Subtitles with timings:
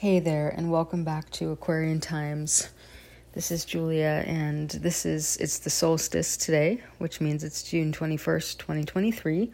[0.00, 2.68] Hey there, and welcome back to Aquarian Times.
[3.32, 8.58] This is Julia, and this is it's the solstice today, which means it's June 21st,
[8.58, 9.50] 2023,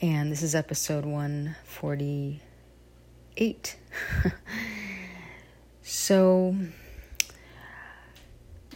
[0.00, 3.76] and this is episode 148.
[5.82, 6.56] so,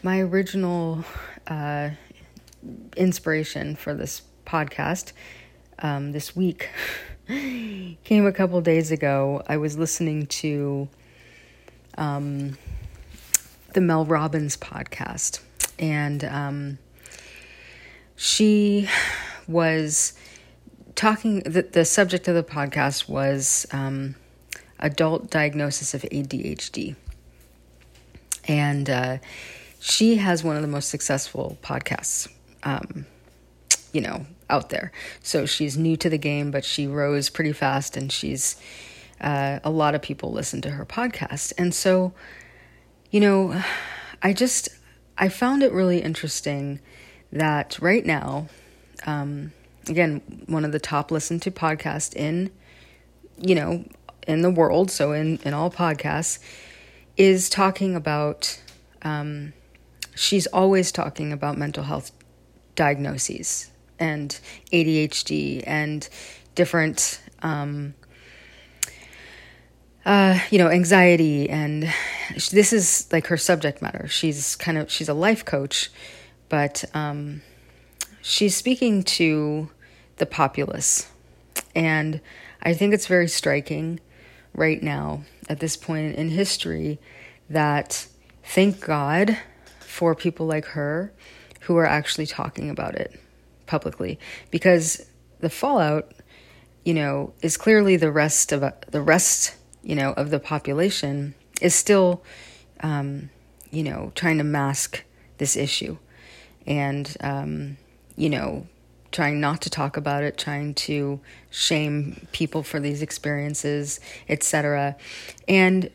[0.02, 1.02] my original
[1.46, 1.88] uh,
[2.94, 5.12] inspiration for this podcast
[5.78, 6.68] um, this week
[7.26, 9.42] came a couple days ago.
[9.46, 10.88] I was listening to
[11.96, 12.58] um,
[13.72, 15.40] the Mel Robbins podcast,
[15.78, 16.78] and um,
[18.16, 18.88] she
[19.48, 20.12] was
[20.94, 21.40] talking.
[21.40, 24.16] The, the subject of the podcast was um,
[24.78, 26.94] adult diagnosis of ADHD,
[28.46, 29.18] and uh,
[29.80, 32.28] she has one of the most successful podcasts.
[32.62, 33.06] Um,
[33.94, 34.92] you know, out there.
[35.22, 38.56] So she's new to the game, but she rose pretty fast and she's
[39.20, 41.52] uh, a lot of people listen to her podcast.
[41.56, 42.12] And so,
[43.10, 43.62] you know,
[44.20, 44.68] I just
[45.16, 46.80] I found it really interesting
[47.32, 48.48] that right now,
[49.06, 49.52] um,
[49.88, 52.50] again, one of the top listened to podcasts in,
[53.38, 53.84] you know,
[54.26, 56.40] in the world, so in in all podcasts,
[57.16, 58.60] is talking about.
[59.02, 59.52] Um,
[60.14, 62.10] she's always talking about mental health
[62.74, 64.38] diagnoses and
[64.72, 66.08] ADHD and
[66.54, 67.94] different, um,
[70.04, 71.48] uh, you know, anxiety.
[71.48, 71.92] And
[72.50, 74.08] this is like her subject matter.
[74.08, 75.90] She's kind of, she's a life coach,
[76.48, 77.42] but um,
[78.22, 79.70] she's speaking to
[80.16, 81.10] the populace.
[81.74, 82.20] And
[82.62, 84.00] I think it's very striking
[84.54, 86.98] right now at this point in history
[87.50, 88.06] that
[88.44, 89.38] thank God
[89.80, 91.12] for people like her
[91.60, 93.20] who are actually talking about it
[93.66, 94.18] publicly
[94.50, 95.06] because
[95.40, 96.12] the fallout,
[96.84, 101.74] you know, is clearly the rest of the rest, you know, of the population is
[101.74, 102.22] still,
[102.80, 103.30] um,
[103.70, 105.04] you know, trying to mask
[105.38, 105.96] this issue,
[106.66, 107.76] and um,
[108.16, 108.66] you know,
[109.12, 111.20] trying not to talk about it, trying to
[111.50, 114.96] shame people for these experiences, etc.
[115.46, 115.90] And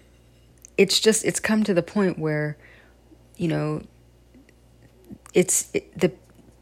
[0.78, 2.58] it's just it's come to the point where,
[3.36, 3.82] you know,
[5.34, 6.12] it's it, the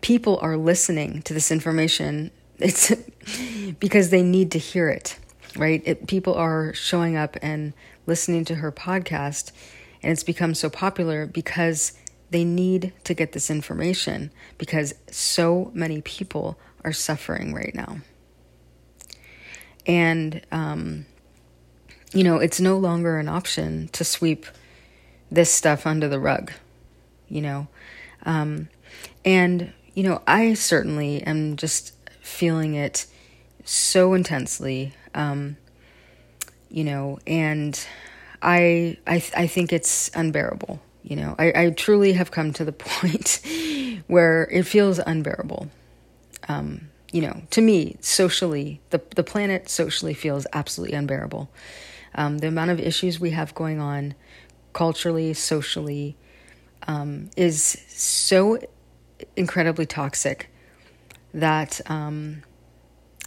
[0.07, 2.93] people are listening to this information, it's
[3.79, 5.19] because they need to hear it,
[5.57, 5.81] right?
[5.83, 7.73] It, people are showing up and
[8.05, 9.51] listening to her podcast,
[10.01, 11.91] and it's become so popular because
[12.29, 17.97] they need to get this information because so many people are suffering right now.
[19.85, 21.05] And, um,
[22.13, 24.45] you know, it's no longer an option to sweep
[25.29, 26.53] this stuff under the rug,
[27.27, 27.67] you know.
[28.25, 28.69] Um,
[29.25, 31.91] and you know, I certainly am just
[32.21, 33.07] feeling it
[33.65, 34.93] so intensely.
[35.15, 35.57] Um,
[36.69, 37.83] you know, and
[38.39, 40.79] I I I think it's unbearable.
[41.01, 43.41] You know, I, I truly have come to the point
[44.05, 45.67] where it feels unbearable.
[46.47, 51.49] Um, you know, to me, socially, the the planet socially feels absolutely unbearable.
[52.13, 54.13] Um, the amount of issues we have going on,
[54.73, 56.15] culturally, socially,
[56.87, 58.59] um, is so
[59.35, 60.49] incredibly toxic
[61.33, 62.43] that um,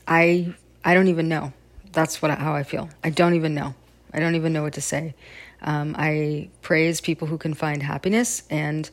[0.07, 1.53] I I don't even know.
[1.93, 2.89] That's what how I feel.
[3.03, 3.75] I don't even know.
[4.13, 5.15] I don't even know what to say.
[5.63, 8.89] Um, I praise people who can find happiness, and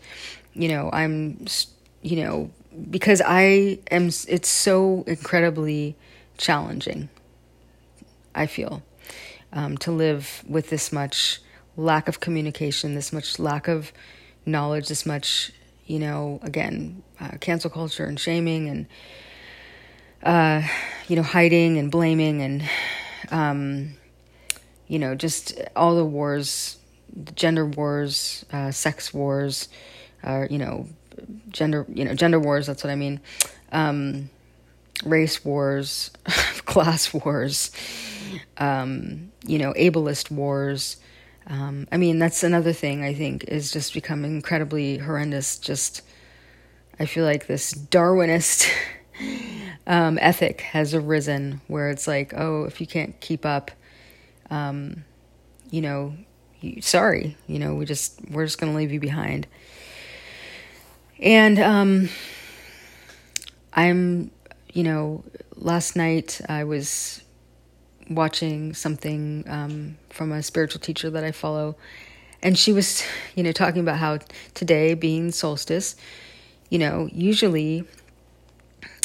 [0.53, 1.45] you know, I'm
[2.01, 2.51] you know
[2.89, 4.07] because I am.
[4.27, 5.95] It's so incredibly
[6.37, 7.09] challenging.
[8.35, 8.83] I feel
[9.51, 11.39] um, to live with this much
[11.75, 13.91] lack of communication, this much lack of
[14.45, 15.51] knowledge, this much
[15.87, 18.87] you know, again, uh, cancel culture and shaming and,
[20.23, 20.67] uh,
[21.07, 22.69] you know, hiding and blaming and,
[23.31, 23.95] um,
[24.87, 26.77] you know, just all the wars,
[27.35, 29.69] gender wars, uh, sex wars,
[30.23, 30.87] uh, you know,
[31.49, 32.67] gender, you know, gender wars.
[32.67, 33.19] That's what I mean.
[33.71, 34.29] Um,
[35.05, 36.11] race wars,
[36.65, 37.71] class wars,
[38.57, 40.97] um, you know, ableist wars.
[41.49, 45.57] Um, I mean, that's another thing I think is just become incredibly horrendous.
[45.57, 46.01] Just,
[46.99, 48.69] I feel like this Darwinist
[49.87, 53.71] um, ethic has arisen where it's like, oh, if you can't keep up,
[54.49, 55.05] um,
[55.71, 56.15] you know,
[56.81, 59.47] sorry, you know, we just, we're just going to leave you behind.
[61.19, 62.09] And um,
[63.73, 64.31] I'm,
[64.73, 65.23] you know,
[65.55, 67.21] last night I was
[68.09, 71.75] watching something um, from a spiritual teacher that I follow,
[72.41, 73.03] and she was,
[73.35, 74.19] you know, talking about how
[74.53, 75.95] today being solstice,
[76.69, 77.83] you know, usually,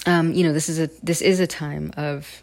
[0.06, 2.43] um, you know, this is a this is a time of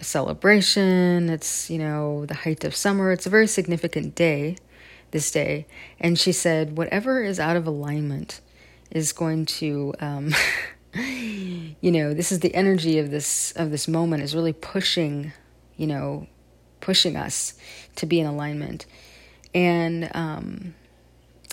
[0.00, 1.28] a celebration.
[1.28, 3.12] It's, you know, the height of summer.
[3.12, 4.56] It's a very significant day,
[5.12, 5.66] this day.
[6.00, 8.40] And she said, whatever is out of alignment
[8.90, 10.34] is going to, um,
[10.94, 15.32] you know, this is the energy of this of this moment is really pushing,
[15.80, 16.26] you know,
[16.80, 17.54] pushing us
[17.96, 18.84] to be in alignment.
[19.54, 20.74] And um,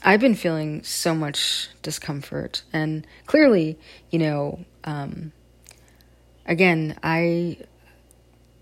[0.03, 3.79] I've been feeling so much discomfort, and clearly,
[4.11, 5.31] you know, um,
[6.45, 7.57] again, I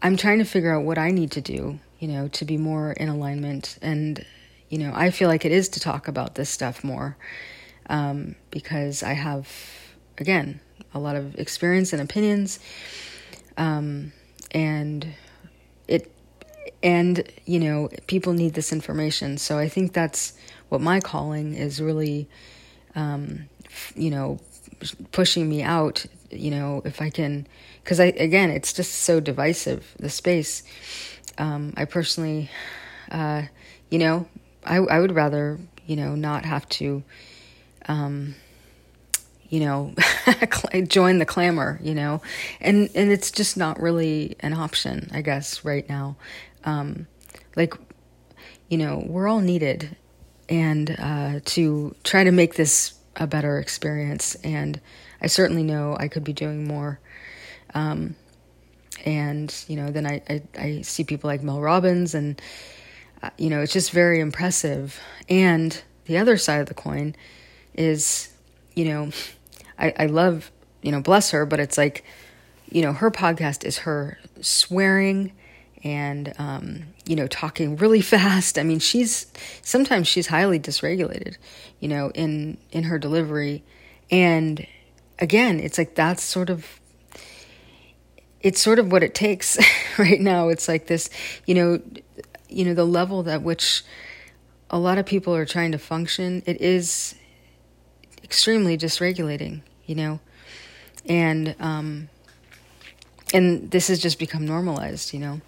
[0.03, 2.91] I'm trying to figure out what I need to do, you know, to be more
[2.91, 3.79] in alignment.
[3.81, 4.23] And,
[4.69, 7.17] you know, I feel like it is to talk about this stuff more
[7.89, 9.49] um, because I have,
[10.19, 10.59] again,
[10.93, 12.59] a lot of experience and opinions.
[13.57, 14.13] Um,
[14.51, 15.07] and
[15.87, 16.11] it,
[16.83, 19.37] and, you know, people need this information.
[19.37, 20.33] So I think that's
[20.69, 22.27] what my calling is really,
[22.95, 23.45] um,
[23.95, 24.39] you know,
[25.11, 27.47] pushing me out, you know, if I can
[27.83, 30.63] because I again, it's just so divisive the space.
[31.37, 32.49] Um, I personally,
[33.11, 33.43] uh,
[33.89, 34.27] you know,
[34.63, 37.03] I I would rather you know not have to,
[37.87, 38.35] um,
[39.49, 39.93] you know,
[40.87, 42.21] join the clamor, you know,
[42.61, 46.17] and and it's just not really an option, I guess, right now.
[46.63, 47.07] Um,
[47.55, 47.73] like,
[48.69, 49.95] you know, we're all needed,
[50.49, 54.79] and uh, to try to make this a better experience, and
[55.21, 56.99] I certainly know I could be doing more
[57.75, 58.15] um,
[59.05, 62.41] and you know, then I, I, I see people like Mel Robbins, and
[63.21, 64.99] uh, you know, it's just very impressive.
[65.29, 67.15] And the other side of the coin
[67.75, 68.33] is,
[68.75, 69.09] you know,
[69.79, 70.51] I, I love
[70.85, 72.05] you know, bless her, but it's like,
[72.69, 75.31] you know, her podcast is her swearing
[75.83, 78.59] and um, you know talking really fast.
[78.59, 79.25] I mean, she's
[79.63, 81.37] sometimes she's highly dysregulated,
[81.79, 83.63] you know, in in her delivery,
[84.11, 84.65] and
[85.17, 86.79] again, it's like that's sort of
[88.41, 89.57] it's sort of what it takes
[89.97, 90.49] right now.
[90.49, 91.09] It's like this,
[91.47, 91.81] you know,
[92.47, 93.83] you know, the level at which
[94.69, 97.15] a lot of people are trying to function, it is
[98.25, 100.19] extremely dysregulating, you know,
[101.05, 102.09] and um,
[103.33, 105.39] and this has just become normalized, you know,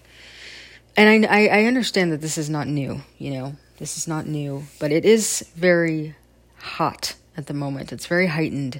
[0.95, 4.27] and I, I I understand that this is not new, you know, this is not
[4.27, 6.15] new, but it is very
[6.59, 7.91] hot at the moment.
[7.91, 8.79] It's very heightened,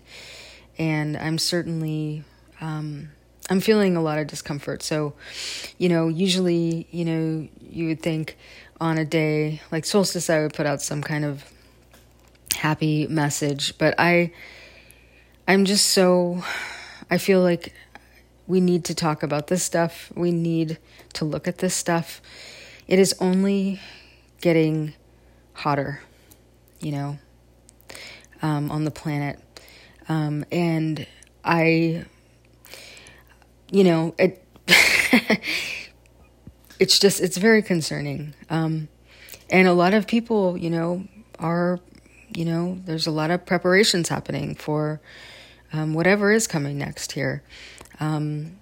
[0.77, 2.23] and I'm certainly.
[2.61, 3.09] Um,
[3.49, 4.83] I'm feeling a lot of discomfort.
[4.83, 5.13] So,
[5.77, 8.35] you know, usually, you know, you would think
[8.81, 11.45] on a day like solstice, I would put out some kind of
[12.57, 14.31] happy message, but I,
[15.48, 16.44] I'm just so,
[17.09, 17.74] I feel like
[18.48, 20.12] we need to talk about this stuff.
[20.15, 20.77] We need
[21.13, 22.21] to look at this stuff.
[22.88, 23.80] It is only
[24.42, 24.94] getting
[25.54, 26.01] hotter,
[26.80, 27.18] you know,
[28.42, 29.39] um, on the planet.
[30.09, 31.06] Um, and
[31.44, 32.06] I
[33.71, 34.44] you know, it
[36.80, 38.33] it's just it's very concerning.
[38.50, 38.88] Um,
[39.50, 41.06] and a lot of people, you know,
[41.39, 41.80] are
[42.29, 45.00] you know, there's a lot of preparations happening for
[45.74, 47.44] um, whatever is coming next here.
[48.00, 48.57] Um,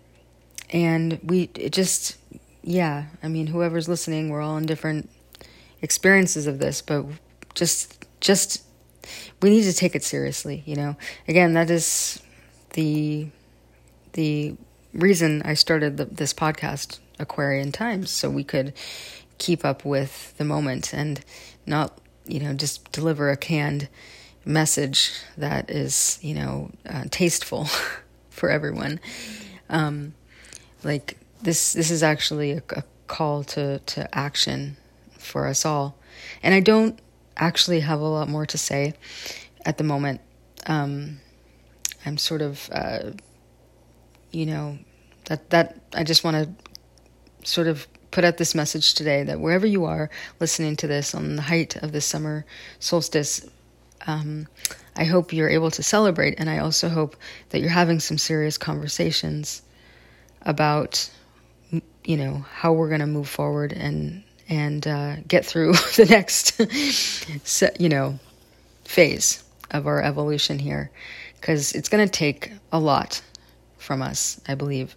[0.72, 2.18] and we it just
[2.64, 5.10] yeah, I mean, whoever's listening, we're all in different
[5.82, 7.06] experiences of this, but
[7.54, 8.64] just just
[9.42, 10.96] we need to take it seriously, you know.
[11.28, 12.22] Again, that is
[12.74, 13.28] the
[14.14, 14.56] the
[14.94, 18.74] reason I started the, this podcast, Aquarian Times, so we could
[19.38, 21.24] keep up with the moment and
[21.66, 23.88] not, you know, just deliver a canned
[24.46, 27.68] message that is, you know, uh, tasteful
[28.30, 29.00] for everyone.
[29.70, 30.14] Um,
[30.84, 34.78] like this, this is actually a, a call to to action
[35.18, 35.96] for us all,
[36.44, 37.00] and I don't
[37.38, 38.94] actually have a lot more to say
[39.66, 40.22] at the moment.
[40.68, 41.20] Um,
[42.06, 43.12] I'm sort of uh,
[44.36, 44.78] you know,
[45.26, 49.66] that that I just want to sort of put out this message today that wherever
[49.66, 50.10] you are
[50.40, 52.46] listening to this on the height of the summer
[52.80, 53.46] solstice,
[54.08, 54.48] um,
[54.96, 57.16] I hope you're able to celebrate, and I also hope
[57.50, 59.62] that you're having some serious conversations
[60.42, 61.10] about,
[62.04, 66.62] you know, how we're going to move forward and and uh, get through the next,
[67.80, 68.20] you know,
[68.84, 70.92] phase of our evolution here,
[71.42, 73.22] because it's going to take a lot
[73.78, 74.96] from us, I believe.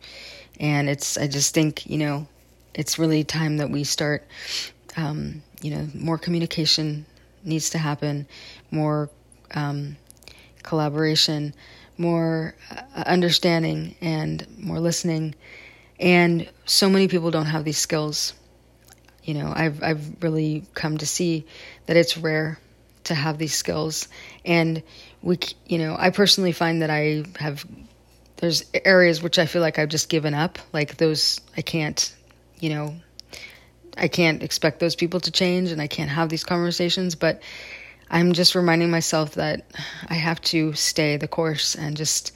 [0.61, 2.27] And it's, I just think, you know,
[2.79, 4.25] it's really time that we start,
[4.97, 7.05] um, you know, more communication
[7.45, 8.29] needs to happen,
[8.71, 9.11] more
[9.51, 9.97] um,
[10.63, 11.55] collaboration,
[11.99, 15.35] more uh, understanding, and more listening.
[15.99, 18.33] And so many people don't have these skills.
[19.25, 21.47] You know, I've I've really come to see
[21.87, 22.61] that it's rare
[23.05, 24.07] to have these skills,
[24.45, 24.85] and
[25.21, 27.67] we, you know, I personally find that I have
[28.37, 30.61] there's areas which I feel like I've just given up.
[30.73, 32.15] Like those, I can't,
[32.61, 32.97] you know,
[33.97, 37.15] I can't expect those people to change and I can't have these conversations.
[37.15, 37.43] But
[38.11, 39.67] I'm just reminding myself that
[40.09, 42.33] I have to stay the course and just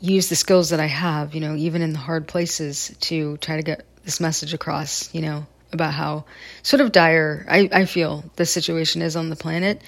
[0.00, 3.56] use the skills that I have, you know, even in the hard places to try
[3.56, 6.24] to get this message across, you know, about how
[6.62, 9.82] sort of dire I, I feel the situation is on the planet.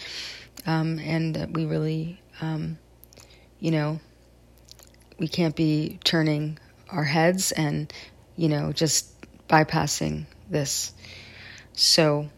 [0.66, 2.78] Um, and that we really, um,
[3.60, 3.98] you know,
[5.18, 6.58] we can't be turning
[6.90, 7.90] our heads and,
[8.36, 9.09] you know, just
[9.50, 10.92] bypassing this.
[11.72, 12.28] So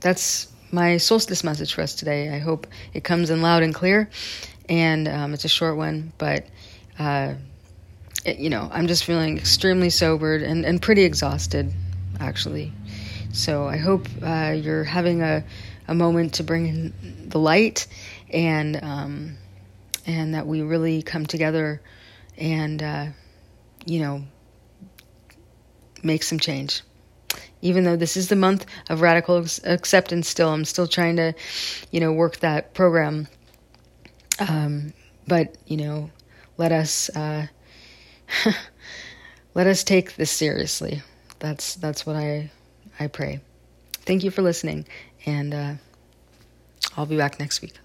[0.00, 2.34] that's my solstice message for us today.
[2.34, 4.08] I hope it comes in loud and clear.
[4.68, 6.46] And um, it's a short one, but,
[6.98, 7.34] uh,
[8.24, 11.72] it, you know, I'm just feeling extremely sobered and, and pretty exhausted,
[12.18, 12.72] actually.
[13.32, 15.44] So I hope uh, you're having a,
[15.88, 17.86] a moment to bring in the light
[18.30, 19.36] and, um,
[20.06, 21.82] and that we really come together
[22.38, 23.06] and, uh,
[23.84, 24.22] you know,
[26.02, 26.82] make some change.
[27.60, 31.32] Even though this is the month of radical acceptance, still, I'm still trying to,
[31.90, 33.28] you know, work that program.
[34.40, 34.92] Um,
[35.28, 36.10] but, you know,
[36.58, 37.46] let us, uh,
[39.54, 41.02] let us take this seriously.
[41.38, 42.50] That's, that's what I,
[42.98, 43.40] I pray.
[44.04, 44.86] Thank you for listening,
[45.26, 45.74] and uh,
[46.96, 47.81] I'll be back next week.